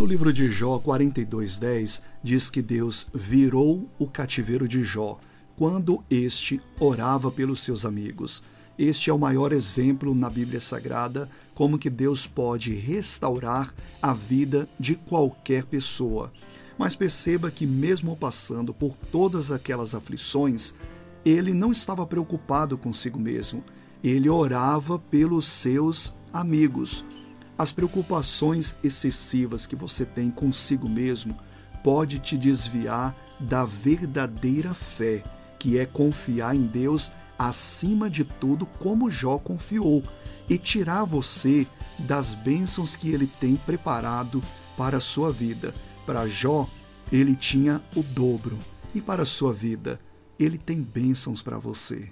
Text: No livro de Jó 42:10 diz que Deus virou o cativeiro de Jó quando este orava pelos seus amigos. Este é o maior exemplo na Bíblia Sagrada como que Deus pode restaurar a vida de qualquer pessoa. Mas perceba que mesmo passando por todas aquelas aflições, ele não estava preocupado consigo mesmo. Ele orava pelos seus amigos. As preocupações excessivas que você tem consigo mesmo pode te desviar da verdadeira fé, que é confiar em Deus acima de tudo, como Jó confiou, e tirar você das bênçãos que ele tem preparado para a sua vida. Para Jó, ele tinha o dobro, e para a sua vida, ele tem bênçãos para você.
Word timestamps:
No 0.00 0.06
livro 0.06 0.32
de 0.32 0.48
Jó 0.48 0.78
42:10 0.78 2.00
diz 2.22 2.48
que 2.48 2.62
Deus 2.62 3.06
virou 3.12 3.86
o 3.98 4.06
cativeiro 4.06 4.66
de 4.66 4.82
Jó 4.82 5.18
quando 5.54 6.02
este 6.08 6.58
orava 6.80 7.30
pelos 7.30 7.62
seus 7.62 7.84
amigos. 7.84 8.42
Este 8.78 9.10
é 9.10 9.12
o 9.12 9.18
maior 9.18 9.52
exemplo 9.52 10.14
na 10.14 10.30
Bíblia 10.30 10.58
Sagrada 10.58 11.28
como 11.54 11.78
que 11.78 11.90
Deus 11.90 12.26
pode 12.26 12.72
restaurar 12.72 13.74
a 14.00 14.14
vida 14.14 14.66
de 14.80 14.94
qualquer 14.94 15.66
pessoa. 15.66 16.32
Mas 16.78 16.96
perceba 16.96 17.50
que 17.50 17.66
mesmo 17.66 18.16
passando 18.16 18.72
por 18.72 18.96
todas 18.96 19.50
aquelas 19.50 19.94
aflições, 19.94 20.74
ele 21.26 21.52
não 21.52 21.70
estava 21.70 22.06
preocupado 22.06 22.78
consigo 22.78 23.20
mesmo. 23.20 23.62
Ele 24.02 24.30
orava 24.30 24.98
pelos 24.98 25.44
seus 25.44 26.14
amigos. 26.32 27.04
As 27.60 27.70
preocupações 27.70 28.74
excessivas 28.82 29.66
que 29.66 29.76
você 29.76 30.06
tem 30.06 30.30
consigo 30.30 30.88
mesmo 30.88 31.36
pode 31.84 32.18
te 32.18 32.38
desviar 32.38 33.14
da 33.38 33.66
verdadeira 33.66 34.72
fé, 34.72 35.22
que 35.58 35.78
é 35.78 35.84
confiar 35.84 36.56
em 36.56 36.66
Deus 36.66 37.12
acima 37.38 38.08
de 38.08 38.24
tudo, 38.24 38.64
como 38.64 39.10
Jó 39.10 39.36
confiou, 39.36 40.02
e 40.48 40.56
tirar 40.56 41.04
você 41.04 41.66
das 41.98 42.32
bênçãos 42.32 42.96
que 42.96 43.10
ele 43.10 43.26
tem 43.26 43.56
preparado 43.56 44.42
para 44.74 44.96
a 44.96 45.00
sua 45.00 45.30
vida. 45.30 45.74
Para 46.06 46.26
Jó, 46.26 46.66
ele 47.12 47.36
tinha 47.36 47.82
o 47.94 48.02
dobro, 48.02 48.58
e 48.94 49.02
para 49.02 49.24
a 49.24 49.26
sua 49.26 49.52
vida, 49.52 50.00
ele 50.38 50.56
tem 50.56 50.80
bênçãos 50.80 51.42
para 51.42 51.58
você. 51.58 52.10